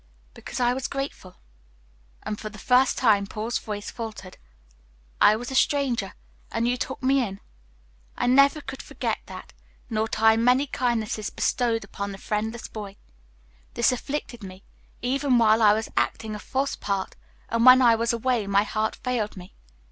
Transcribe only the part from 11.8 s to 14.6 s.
upon the friendless boy. This afflicted